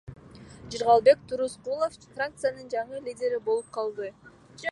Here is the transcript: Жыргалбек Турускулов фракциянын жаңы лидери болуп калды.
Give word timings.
Жыргалбек 0.75 1.19
Турускулов 1.31 1.99
фракциянын 2.15 2.73
жаңы 2.77 3.05
лидери 3.09 3.43
болуп 3.51 3.71
калды. 3.79 4.13